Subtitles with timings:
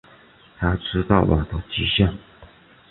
[0.57, 2.17] 他知道我的极限